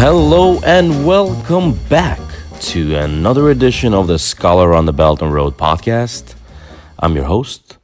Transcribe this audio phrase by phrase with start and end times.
[0.00, 2.18] Hello and welcome back
[2.60, 6.36] to another edition of the Scholar on the Belt and Road podcast.
[6.98, 7.76] I'm your host,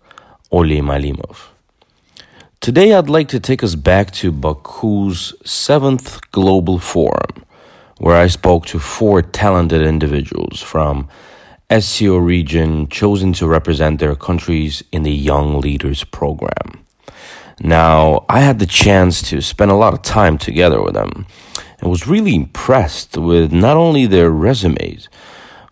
[0.50, 1.48] Oli Malimov.
[2.62, 7.44] Today I'd like to take us back to Baku's seventh Global Forum,
[7.98, 11.10] where I spoke to four talented individuals from
[11.70, 16.82] SCO region chosen to represent their countries in the Young Leaders Program.
[17.60, 21.26] Now, I had the chance to spend a lot of time together with them
[21.86, 25.08] and was really impressed with not only their resumes,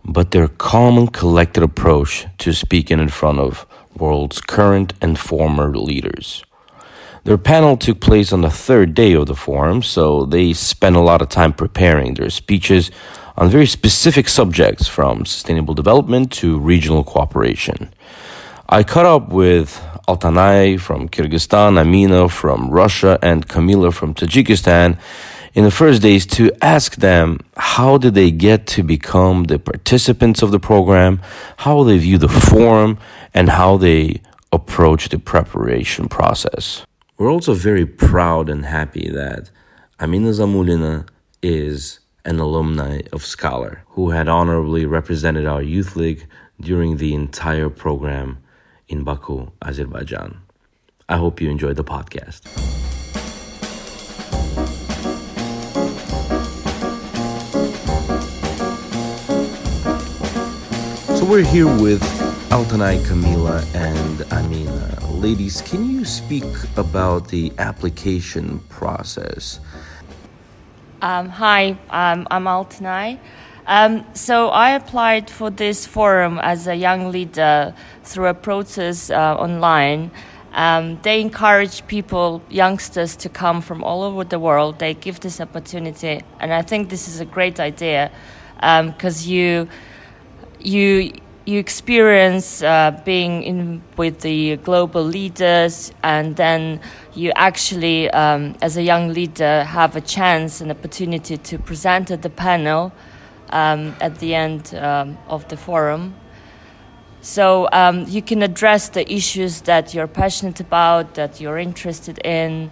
[0.05, 5.77] but their calm and collected approach to speaking in front of world's current and former
[5.77, 6.45] leaders.
[7.25, 11.01] Their panel took place on the third day of the forum, so they spent a
[11.01, 12.93] lot of time preparing their speeches
[13.37, 17.93] on very specific subjects from sustainable development to regional cooperation.
[18.69, 24.97] I caught up with Altanay from Kyrgyzstan, Amina from Russia, and Kamila from Tajikistan
[25.55, 30.43] in the first days to ask them how did they get to become the participants
[30.43, 31.21] of the program,
[31.59, 32.99] how they view the forum,
[33.33, 34.21] and how they
[34.53, 36.85] approach the preparation process.
[37.17, 39.51] We're also very proud and happy that
[40.01, 41.09] Amina Zamulina
[41.43, 46.27] is an alumni of Scholar who had honorably represented our youth league
[46.61, 48.39] during the entire program
[48.89, 50.41] in Baku, Azerbaijan.
[51.09, 53.04] I hope you enjoyed the podcast.
[61.25, 62.03] So we're here with
[62.51, 64.99] Altanay, Kamila, and Amina.
[65.11, 66.45] Ladies, can you speak
[66.77, 69.59] about the application process?
[71.01, 73.19] Um, hi, um, I'm Altanay.
[73.67, 79.35] Um, so I applied for this forum as a young leader through a process uh,
[79.37, 80.11] online.
[80.53, 84.79] Um, they encourage people, youngsters, to come from all over the world.
[84.79, 88.11] They give this opportunity, and I think this is a great idea
[88.61, 89.69] because um, you
[90.65, 91.13] you
[91.47, 96.81] you experience uh, being in with the global leaders, and then
[97.15, 102.23] you actually, um, as a young leader, have a chance and opportunity to present at
[102.23, 102.93] the panel
[103.51, 106.15] um, at the end um, of the forum.
[107.21, 112.71] So um, you can address the issues that you're passionate about, that you're interested in.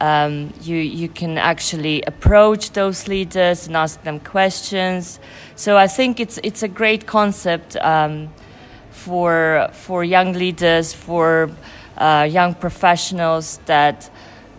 [0.00, 5.20] Um, you you can actually approach those leaders and ask them questions.
[5.56, 8.28] So I think it's it's a great concept um,
[8.90, 11.50] for for young leaders, for
[11.98, 14.10] uh, young professionals that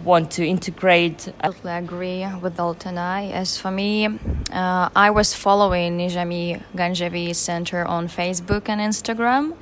[0.04, 1.32] want to integrate.
[1.42, 3.32] I totally agree with Altanay.
[3.32, 4.08] As for me,
[4.52, 9.54] uh, I was following Nizami Ganjavi Center on Facebook and Instagram,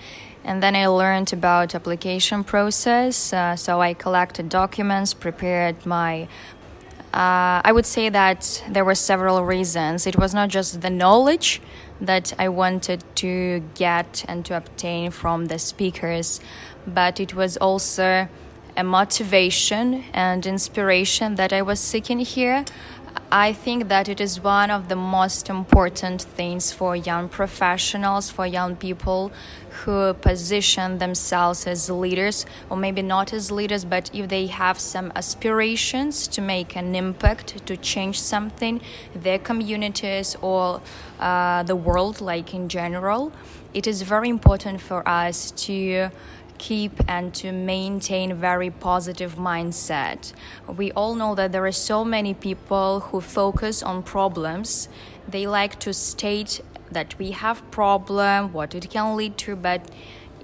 [0.50, 3.32] and then I learned about application process.
[3.32, 6.24] Uh, so I collected documents, prepared my.
[7.14, 10.08] Uh, I would say that there were several reasons.
[10.08, 11.62] It was not just the knowledge
[12.02, 16.42] that I wanted to get and to obtain from the speakers,
[16.88, 18.28] but it was also
[18.76, 22.66] a motivation and inspiration that I was seeking here.
[23.32, 28.48] I think that it is one of the most important things for young professionals, for
[28.48, 29.32] young people
[29.70, 35.12] who position themselves as leaders, or maybe not as leaders, but if they have some
[35.16, 38.82] aspirations to make an impact, to change something,
[39.14, 40.82] their communities or
[41.20, 43.32] uh, the world, like in general,
[43.74, 46.10] it is very important for us to
[46.60, 50.34] keep and to maintain very positive mindset.
[50.68, 54.90] We all know that there are so many people who focus on problems.
[55.28, 56.62] They like to state
[56.92, 59.90] that we have problem, what it can lead to, but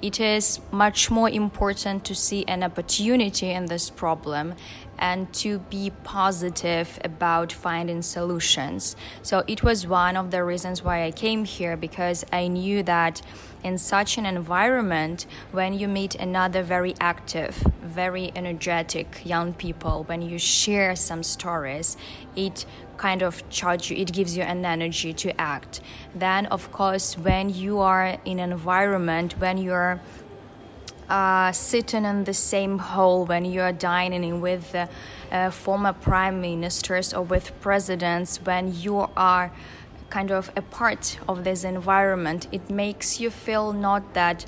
[0.01, 4.53] it is much more important to see an opportunity in this problem
[4.97, 8.95] and to be positive about finding solutions.
[9.21, 13.21] So it was one of the reasons why I came here because I knew that
[13.63, 20.21] in such an environment, when you meet another very active, very energetic young people, when
[20.21, 21.97] you share some stories,
[22.35, 22.65] it
[22.97, 25.81] kind of charge you, it gives you an energy to act.
[26.13, 29.99] Then, of course, when you are in an environment, when you're
[31.09, 34.75] uh, sitting in the same hall when you are dining with
[35.31, 39.51] uh, former prime ministers or with presidents, when you are
[40.09, 44.45] kind of a part of this environment, it makes you feel not that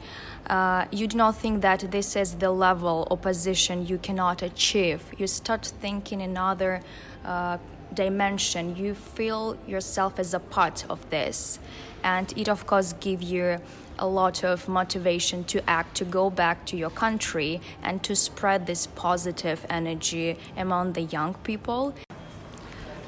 [0.50, 5.01] uh, you do not think that this is the level or position you cannot achieve.
[5.18, 6.81] You start thinking another
[7.25, 7.57] uh,
[7.94, 8.75] dimension.
[8.75, 11.59] You feel yourself as a part of this,
[12.04, 13.59] and it of course gives you
[13.99, 18.65] a lot of motivation to act, to go back to your country, and to spread
[18.65, 21.94] this positive energy among the young people.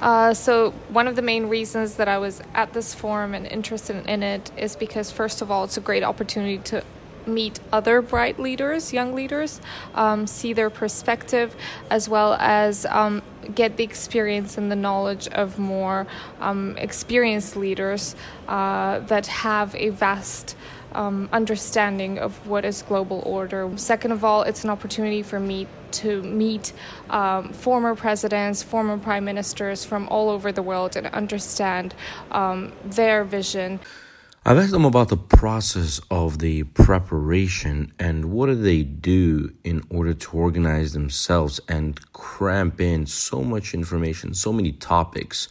[0.02, 4.06] Uh, so, one of the main reasons that I was at this forum and interested
[4.08, 6.84] in it is because, first of all, it's a great opportunity to
[7.28, 9.62] meet other bright leaders, young leaders,
[9.96, 11.56] um, see their perspective,
[11.90, 13.22] as well as um,
[13.56, 16.08] get the experience and the knowledge of more
[16.40, 18.16] um, experienced leaders
[18.48, 20.56] uh, that have a vast
[20.94, 23.70] um, understanding of what is global order.
[23.78, 26.74] Second of all, it's an opportunity for me to meet
[27.10, 31.96] um, former presidents, former prime ministers from all over the world and understand
[32.32, 33.80] um, their vision.
[34.46, 39.84] I've asked them about the process of the preparation and what do they do in
[39.90, 45.50] order to organize themselves and cramp in so much information, so many topics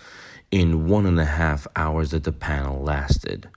[0.50, 3.48] in one and a half hours that the panel lasted.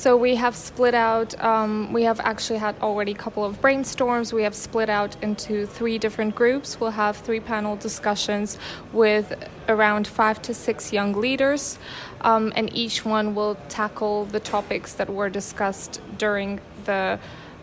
[0.00, 4.32] So we have split out, um, we have actually had already a couple of brainstorms.
[4.32, 6.80] We have split out into three different groups.
[6.80, 8.56] We'll have three panel discussions
[8.94, 9.34] with
[9.68, 11.78] around five to six young leaders,
[12.22, 17.18] um, and each one will tackle the topics that were discussed during the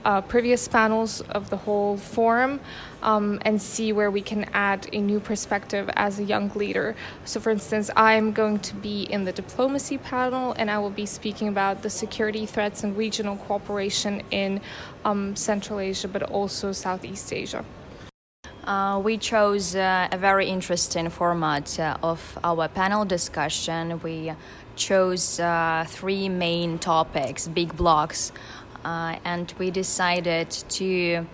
[0.07, 2.61] uh, previous panels of the whole forum
[3.03, 6.95] um, and see where we can add a new perspective as a young leader.
[7.25, 11.05] So, for instance, I'm going to be in the diplomacy panel and I will be
[11.05, 14.61] speaking about the security threats and regional cooperation in
[15.03, 17.65] um, Central Asia but also Southeast Asia.
[18.63, 23.99] Uh, we chose uh, a very interesting format uh, of our panel discussion.
[24.01, 24.33] We
[24.75, 28.31] chose uh, three main topics, big blocks
[28.87, 31.25] and we decided to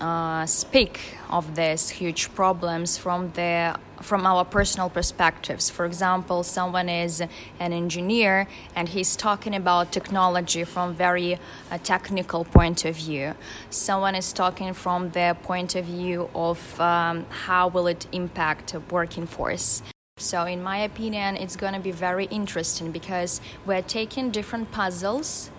[0.00, 5.68] uh, speak of these huge problems from the from our personal perspectives.
[5.68, 7.20] For example, someone is
[7.60, 11.38] an engineer and he's talking about technology from very
[11.70, 13.34] uh, technical point of view.
[13.68, 19.26] Someone is talking from the point of view of um, how will it impact working
[19.26, 19.82] force.
[20.16, 25.50] So, in my opinion, it's going to be very interesting because we're taking different puzzles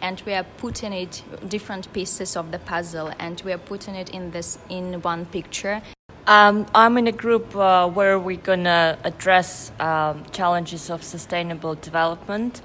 [0.00, 4.10] and we are putting it different pieces of the puzzle and we are putting it
[4.10, 5.82] in this in one picture
[6.28, 12.62] um, I'm in a group uh, where we're gonna address um, challenges of sustainable development.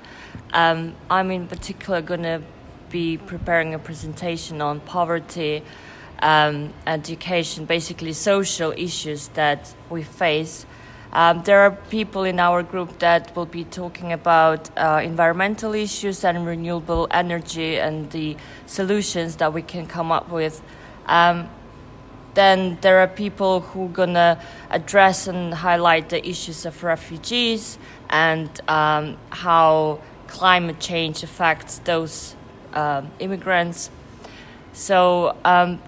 [0.52, 2.42] Um, I'm in particular gonna
[2.90, 5.62] be preparing a presentation on poverty,
[6.24, 10.66] um, education, basically social issues that we face
[11.14, 16.24] um, there are people in our group that will be talking about uh, environmental issues
[16.24, 20.62] and renewable energy and the solutions that we can come up with.
[21.08, 21.50] Um,
[22.34, 27.78] then there are people who are gonna address and highlight the issues of refugees
[28.10, 32.36] and um, how climate change affects those
[32.74, 33.90] uh, immigrants.
[34.72, 35.82] So, um,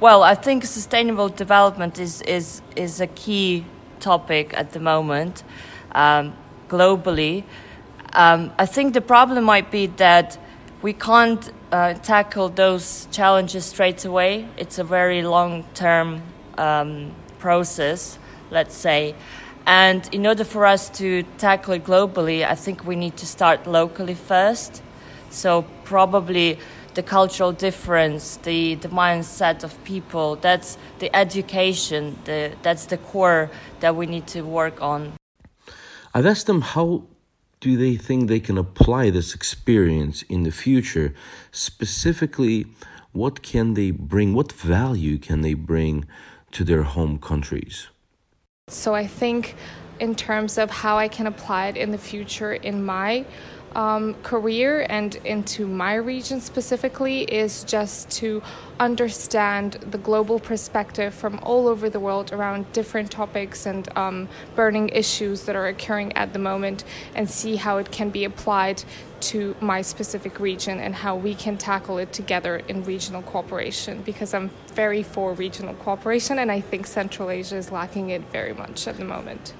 [0.00, 3.64] well, I think sustainable development is is is a key
[4.04, 5.42] topic at the moment
[5.92, 6.32] um,
[6.68, 7.44] globally.
[8.12, 10.38] Um, I think the problem might be that
[10.82, 14.46] we can't uh, tackle those challenges straight away.
[14.56, 16.20] It's a very long term
[16.58, 18.18] um, process,
[18.50, 19.14] let's say.
[19.66, 23.66] And in order for us to tackle it globally, I think we need to start
[23.66, 24.82] locally first.
[25.30, 26.58] So, probably
[26.94, 30.36] the cultural difference, the, the mindset of people.
[30.36, 35.12] That's the education, the, that's the core that we need to work on.
[36.14, 37.04] I've asked them how
[37.60, 41.14] do they think they can apply this experience in the future?
[41.50, 42.66] Specifically,
[43.12, 46.04] what can they bring, what value can they bring
[46.52, 47.88] to their home countries?
[48.68, 49.54] So I think
[49.98, 53.24] in terms of how I can apply it in the future in my
[53.74, 58.42] um, career and into my region specifically is just to
[58.80, 64.88] understand the global perspective from all over the world around different topics and um, burning
[64.90, 68.82] issues that are occurring at the moment and see how it can be applied
[69.20, 74.34] to my specific region and how we can tackle it together in regional cooperation because
[74.34, 78.86] I'm very for regional cooperation and I think Central Asia is lacking it very much
[78.86, 79.54] at the moment.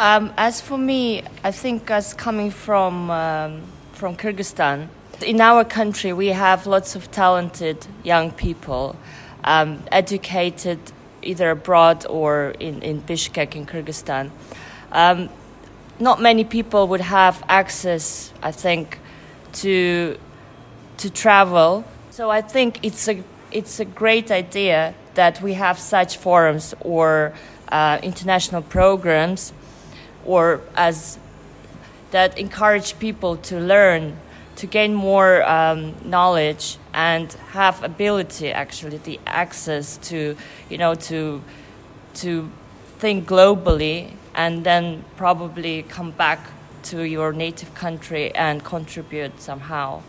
[0.00, 3.62] Um, as for me, I think as coming from um,
[3.94, 4.86] from Kyrgyzstan,
[5.22, 8.94] in our country we have lots of talented young people,
[9.42, 10.78] um, educated
[11.22, 14.30] either abroad or in, in Bishkek in Kyrgyzstan.
[14.92, 15.30] Um,
[15.98, 19.00] not many people would have access, I think,
[19.54, 20.16] to
[20.98, 21.84] to travel.
[22.10, 27.32] So I think it's a it's a great idea that we have such forums or
[27.72, 29.52] uh, international programs
[30.28, 31.18] or as
[32.10, 34.16] that encourage people to learn
[34.56, 40.36] to gain more um, knowledge and have ability actually the access to
[40.68, 41.42] you know to
[42.12, 42.50] to
[42.98, 46.38] think globally and then probably come back
[46.82, 50.02] to your native country and contribute somehow.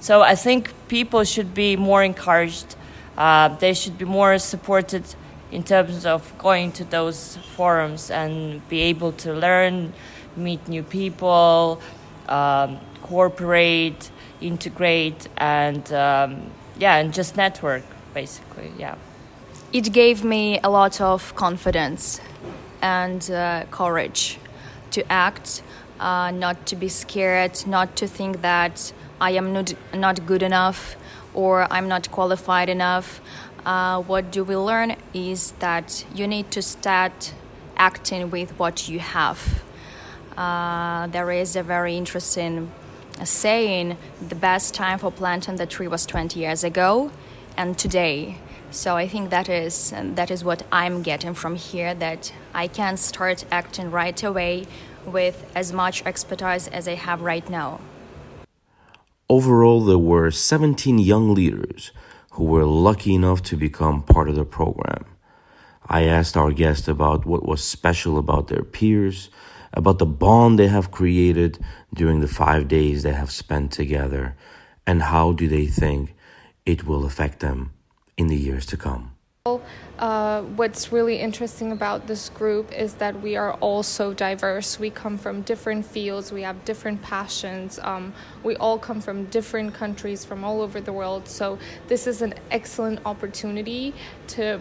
[0.00, 2.76] So I think people should be more encouraged.
[3.16, 5.04] Uh, they should be more supported
[5.52, 9.92] in terms of going to those forums and be able to learn,
[10.34, 11.80] meet new people,
[12.28, 18.72] um, cooperate, integrate, and um, yeah, and just network basically.
[18.78, 18.96] Yeah.
[19.72, 22.20] It gave me a lot of confidence
[22.80, 24.38] and uh, courage
[24.90, 25.62] to act,
[26.00, 30.96] uh, not to be scared, not to think that I am not, not good enough
[31.34, 33.20] or I'm not qualified enough.
[33.64, 37.32] Uh, what do we learn is that you need to start
[37.76, 39.62] acting with what you have.
[40.36, 42.72] Uh, there is a very interesting
[43.22, 43.96] saying
[44.28, 47.12] the best time for planting the tree was 20 years ago
[47.56, 48.36] and today.
[48.72, 52.96] So I think that is that is what I'm getting from here that I can
[52.96, 54.66] start acting right away
[55.04, 57.80] with as much expertise as I have right now.
[59.28, 61.92] Overall, there were 17 young leaders
[62.32, 65.04] who were lucky enough to become part of the program.
[65.86, 69.28] I asked our guest about what was special about their peers,
[69.74, 71.58] about the bond they have created
[71.92, 74.34] during the five days they have spent together,
[74.86, 76.14] and how do they think
[76.64, 77.72] it will affect them
[78.16, 79.14] in the years to come.
[80.02, 84.76] Uh, what's really interesting about this group is that we are all so diverse.
[84.76, 89.74] We come from different fields, we have different passions, um, we all come from different
[89.74, 91.28] countries from all over the world.
[91.28, 91.56] So,
[91.86, 93.94] this is an excellent opportunity
[94.34, 94.58] to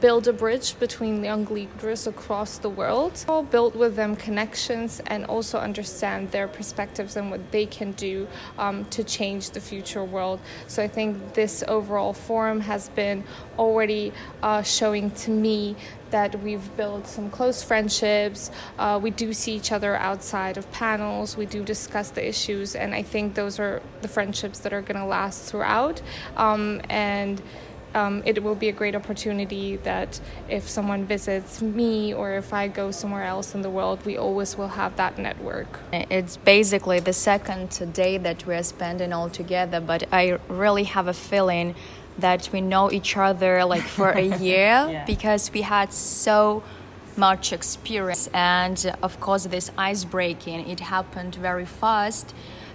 [0.00, 5.24] build a bridge between young leaders across the world, all build with them connections and
[5.26, 8.28] also understand their perspectives and what they can do
[8.58, 10.40] um, to change the future world.
[10.66, 13.24] So I think this overall forum has been
[13.58, 15.76] already uh, showing to me
[16.10, 18.50] that we've built some close friendships.
[18.78, 21.36] Uh, we do see each other outside of panels.
[21.36, 24.96] We do discuss the issues, and I think those are the friendships that are going
[24.96, 26.00] to last throughout.
[26.36, 27.42] Um, and
[27.94, 32.68] um, it will be a great opportunity that if someone visits me or if I
[32.68, 35.80] go somewhere else in the world, we always will have that network.
[35.92, 41.14] It's basically the second day that we're spending all together, but I really have a
[41.14, 41.74] feeling
[42.18, 45.04] that we know each other like for a year yeah.
[45.06, 46.62] because we had so
[47.16, 52.32] much experience and of course this ice breaking it happened very fast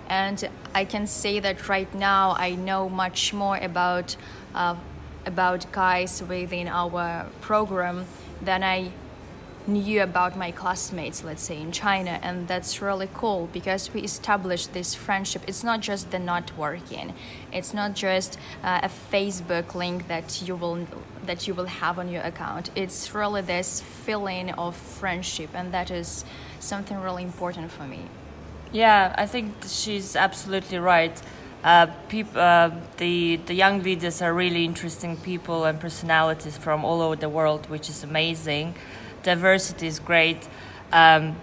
[0.10, 4.18] and i can say that right now i know much more about
[4.54, 4.76] uh,
[5.26, 8.06] about guys within our program
[8.42, 8.92] than I
[9.66, 14.74] knew about my classmates, let's say in China, and that's really cool because we established
[14.74, 15.42] this friendship.
[15.48, 17.14] It's not just the networking,
[17.52, 20.88] it's not just uh, a Facebook link that you will
[21.26, 22.70] that you will have on your account.
[22.76, 26.26] It's really this feeling of friendship, and that is
[26.60, 28.02] something really important for me.
[28.74, 31.22] Yeah, I think she's absolutely right.
[31.64, 37.02] Uh, peop- uh, the the young leaders are really interesting people and personalities from all
[37.02, 38.76] over the world, which is amazing.
[39.24, 40.48] Diversity is great,
[40.92, 41.38] um,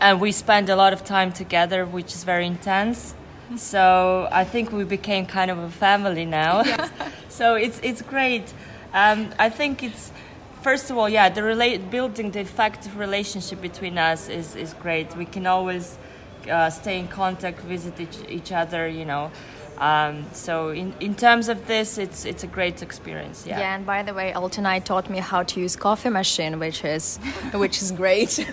[0.00, 3.14] and we spend a lot of time together, which is very intense.
[3.56, 6.64] So I think we became kind of a family now.
[6.64, 6.90] Yes.
[7.28, 8.52] so it's it's great.
[8.92, 10.10] Um, I think it's
[10.62, 15.16] first of all, yeah, the relate building the effective relationship between us is is great.
[15.16, 15.96] We can always
[16.50, 19.30] uh, stay in contact, visit each, each other, you know.
[19.78, 23.46] Um, so in, in terms of this, it's it's a great experience.
[23.46, 23.58] Yeah.
[23.58, 23.74] Yeah.
[23.74, 27.18] And by the way, Altanay taught me how to use coffee machine, which is
[27.54, 28.38] which is great.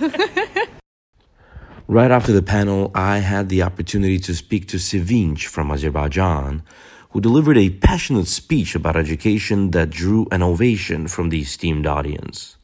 [1.87, 6.63] right after the panel, I had the opportunity to speak to Sevinch from Azerbaijan,
[7.11, 12.57] who delivered a passionate speech about education that drew an ovation from the esteemed audience.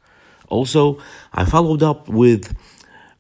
[0.50, 0.98] Also,
[1.32, 2.56] I followed up with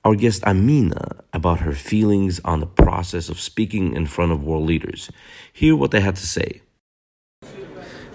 [0.04, 4.66] our guest Amina about her feelings on the process of speaking in front of world
[4.66, 5.12] leaders.
[5.52, 6.62] Hear what they had to say.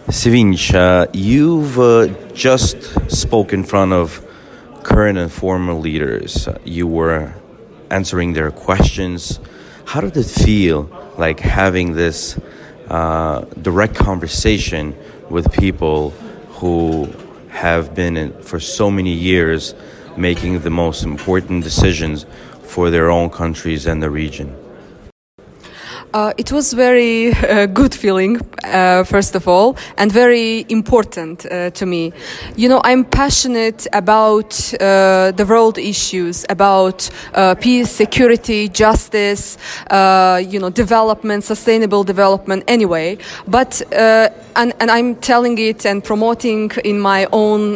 [0.08, 2.76] Sevinch, uh, you've uh, just
[3.10, 4.24] spoke in front of
[4.82, 6.48] current and former leaders.
[6.64, 7.34] You were
[7.90, 9.40] answering their questions.
[9.86, 12.38] How did it feel like having this
[12.88, 14.94] uh, direct conversation
[15.30, 16.10] with people
[16.60, 17.10] who
[17.48, 19.74] have been in, for so many years
[20.16, 22.26] making the most important decisions
[22.62, 24.63] for their own countries and the region?
[26.14, 31.70] Uh, it was very uh, good feeling, uh, first of all, and very important uh,
[31.70, 32.12] to me.
[32.54, 39.58] You know, I'm passionate about uh, the world issues, about uh, peace, security, justice,
[39.90, 42.62] you know, development, sustainable development.
[42.68, 43.18] Anyway,
[43.48, 47.72] but and and I'm telling it and promoting in my own,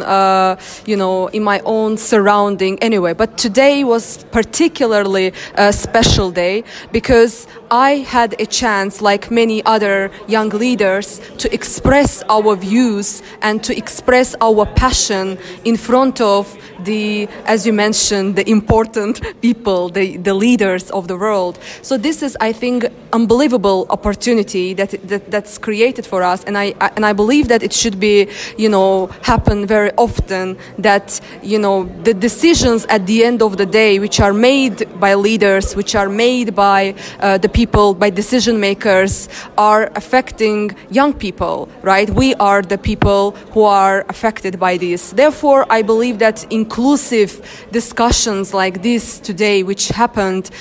[0.85, 2.79] you know, in my own surrounding.
[2.79, 9.63] Anyway, but today was particularly a special day because I had a chance, like many
[9.65, 16.55] other young leaders, to express our views and to express our passion in front of
[16.85, 21.59] the, as you mentioned, the important people, the, the leaders of the world.
[21.81, 26.73] So this is, I think, unbelievable opportunity that, that that's created for us, and I,
[26.79, 30.57] I and I believe that it should be, you know, happen very often.
[30.77, 35.15] That you know the decisions at the end of the day, which are made by
[35.15, 41.69] leaders, which are made by uh, the people, by decision makers, are affecting young people.
[41.81, 42.09] Right?
[42.09, 45.11] We are the people who are affected by this.
[45.11, 47.31] Therefore, I believe that in inclusive
[47.71, 50.51] discussions like this today, which happened,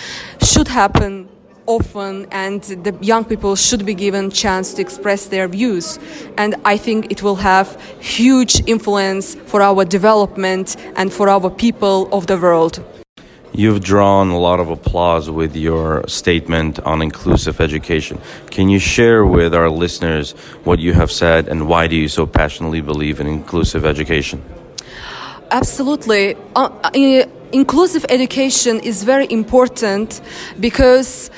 [0.40, 1.28] should happen
[1.66, 5.98] often and the young people should be given chance to express their views
[6.38, 7.68] and i think it will have
[8.00, 12.82] huge influence for our development and for our people of the world
[13.52, 18.20] You've drawn a lot of applause with your statement on inclusive education.
[18.50, 20.32] Can you share with our listeners
[20.64, 24.38] what you have said and why do you so passionately believe in inclusive education?
[25.50, 26.34] Absolutely.
[26.54, 30.20] Uh, uh, inclusive education is very important
[30.60, 31.30] because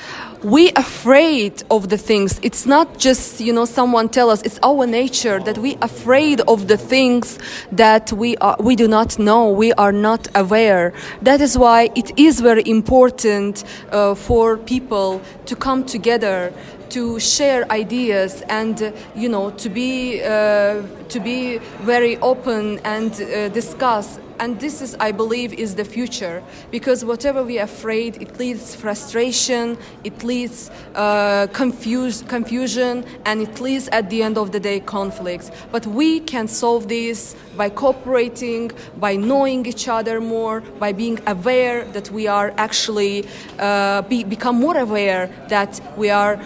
[0.43, 2.39] we afraid of the things.
[2.41, 4.41] It's not just you know someone tell us.
[4.41, 7.39] It's our nature that we afraid of the things
[7.71, 9.49] that we are we do not know.
[9.49, 10.93] We are not aware.
[11.21, 16.51] That is why it is very important uh, for people to come together
[16.91, 23.11] to share ideas and uh, you know to be uh, to be very open and
[23.13, 24.19] uh, discuss.
[24.39, 26.41] And this is i believe is the future.
[26.71, 33.87] Because whatever we are afraid it leads frustration it leads uh, confusion and it leads
[33.89, 35.51] at the end of the day conflicts.
[35.71, 41.85] But we can solve this by cooperating by knowing each other more by being aware
[41.93, 43.27] that we are actually
[43.59, 46.39] uh, be, become more aware that we are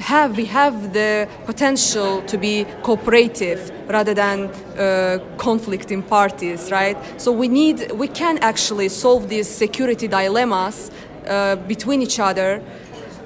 [0.00, 6.96] have we have the potential to be cooperative rather than uh, conflicting parties right?
[7.20, 10.90] So we need we can actually solve these security dilemmas
[11.26, 12.62] uh, between each other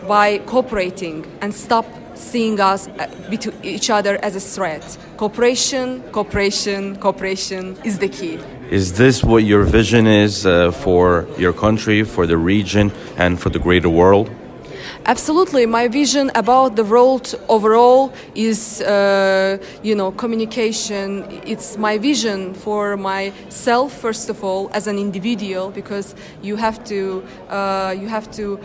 [0.07, 4.99] by cooperating and stop seeing us uh, between each other as a threat.
[5.17, 8.39] Cooperation cooperation cooperation is the key.
[8.71, 13.51] Is this what your vision is uh, for your country for the region and for
[13.51, 14.31] the greater world
[15.07, 21.27] Absolutely, my vision about the world overall is, uh, you know, communication.
[21.45, 27.23] It's my vision for myself first of all as an individual because you have to,
[27.51, 28.59] uh, you have to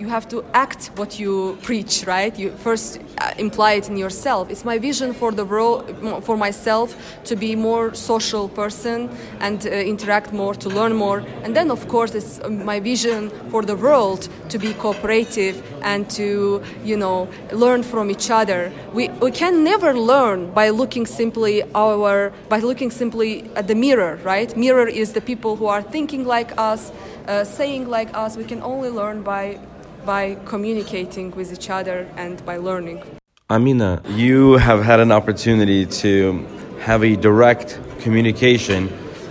[0.00, 2.36] you have to act what you preach, right?
[2.38, 4.50] You first uh, imply it in yourself.
[4.50, 9.10] It's my vision for the world, for myself, to be more social person
[9.40, 11.18] and uh, interact more, to learn more.
[11.44, 16.62] And then, of course, it's my vision for the world to be cooperative and to,
[16.82, 18.72] you know, learn from each other.
[18.94, 24.18] We, we can never learn by looking simply our, by looking simply at the mirror,
[24.24, 24.56] right?
[24.56, 26.90] Mirror is the people who are thinking like us,
[27.28, 28.38] uh, saying like us.
[28.38, 29.58] We can only learn by
[30.04, 33.02] by communicating with each other and by learning.
[33.48, 36.46] Amina, you have had an opportunity to
[36.80, 38.88] have a direct communication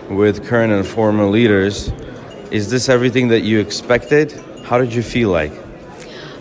[0.09, 1.91] with current and former leaders.
[2.51, 4.31] Is this everything that you expected?
[4.65, 5.51] How did you feel like?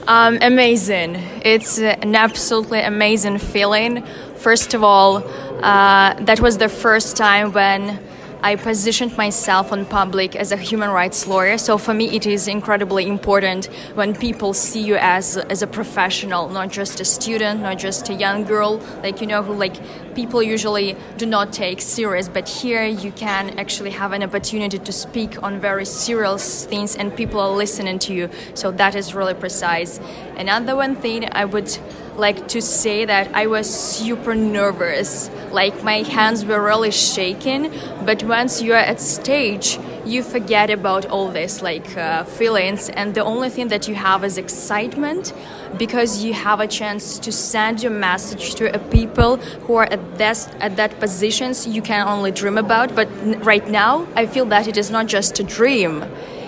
[0.07, 1.17] Um, amazing.
[1.45, 4.05] It's an absolutely amazing feeling.
[4.37, 5.19] First of all,
[5.63, 7.99] uh, that was the first time when
[8.41, 11.59] I positioned myself on public as a human rights lawyer.
[11.59, 16.49] So for me, it is incredibly important when people see you as as a professional,
[16.49, 19.77] not just a student, not just a young girl, like you know, who like
[20.15, 22.29] people usually do not take serious.
[22.29, 27.15] But here, you can actually have an opportunity to speak on very serious things, and
[27.17, 28.31] people are listening to you.
[28.55, 29.99] So that is really precise.
[30.37, 31.77] Another one thing I would
[32.19, 35.31] like to say that I was super nervous.
[35.53, 37.73] Like my hands were really shaking.
[38.05, 43.15] But once you are at stage, you forget about all this like uh, feelings, and
[43.15, 45.33] the only thing that you have is excitement
[45.77, 50.19] because you have a chance to send your message to a people who are at
[50.19, 52.95] that at that positions you can only dream about.
[52.95, 53.09] But
[53.45, 56.03] right now, I feel that it is not just a dream;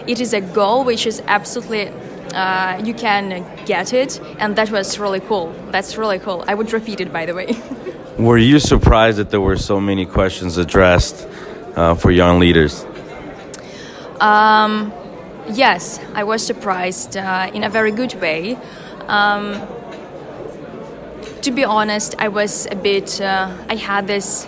[0.06, 1.92] it is a goal which is absolutely
[2.34, 5.52] uh, you can get it, and that was really cool.
[5.70, 6.44] That's really cool.
[6.46, 7.56] I would repeat it, by the way.
[8.18, 11.26] Were you surprised that there were so many questions addressed
[11.74, 12.84] uh, for young leaders?
[14.20, 14.92] Um,
[15.48, 18.58] yes, I was surprised uh, in a very good way.
[19.06, 19.66] Um,
[21.42, 24.46] to be honest, I was a bit, uh, I had this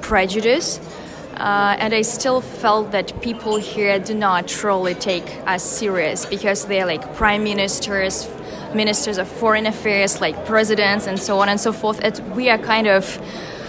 [0.00, 0.80] prejudice.
[1.42, 6.66] Uh, and I still felt that people here do not really take us serious because
[6.66, 8.30] they're like prime ministers,
[8.76, 12.00] ministers of foreign affairs, like presidents, and so on and so forth.
[12.04, 13.20] It, we are kind of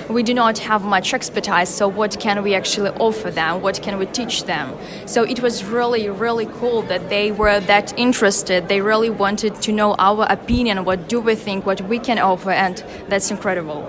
[0.07, 3.63] we do not have much expertise so what can we actually offer them?
[3.63, 4.77] What can we teach them?
[5.07, 8.67] So it was really really cool that they were that interested.
[8.67, 12.51] They really wanted to know our opinion what do we think what we can offer
[12.51, 13.81] and that's incredible.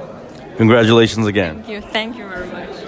[0.56, 1.56] Congratulations again.
[1.56, 1.80] Thank you.
[1.82, 2.83] Thank you very much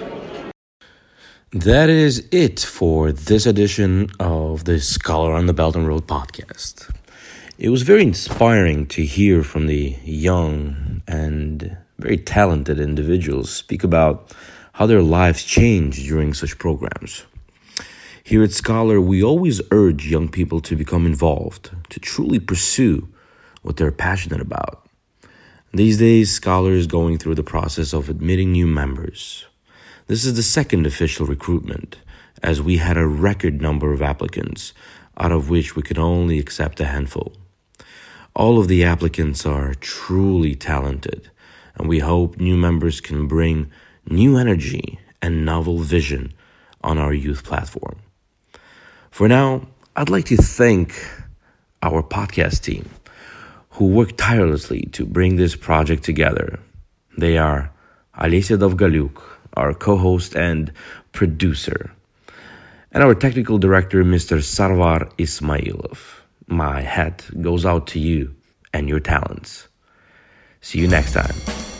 [1.53, 6.93] that is it for this edition of the Scholar on the Belt and Road podcast.
[7.57, 14.35] It was very inspiring to hear from the young and very talented individuals speak about
[14.73, 17.25] how their lives changed during such programs.
[18.25, 23.07] Here at Scholar, we always urge young people to become involved, to truly pursue
[23.61, 24.85] what they're passionate about.
[25.73, 29.46] These days, Scholar is going through the process of admitting new members.
[30.07, 31.97] This is the second official recruitment,
[32.41, 34.71] as we had a record number of applicants,
[35.17, 37.33] out of which we could only accept a handful.
[38.33, 41.29] All of the applicants are truly talented,
[41.75, 43.69] and we hope new members can bring
[44.09, 46.31] new energy and novel vision
[46.81, 47.99] on our youth platform.
[49.11, 50.93] For now, I'd like to thank
[51.83, 52.89] our podcast team
[53.71, 56.61] who worked tirelessly to bring this project together.
[57.17, 57.71] They are
[58.13, 59.21] Alicia Dovgaluk,
[59.57, 60.71] our co host and
[61.11, 61.91] producer,
[62.93, 64.37] and our technical director, Mr.
[64.39, 66.17] Sarvar Ismailov
[66.47, 68.33] my hat goes out to you
[68.73, 69.67] and your talents.
[70.61, 71.76] See you next time.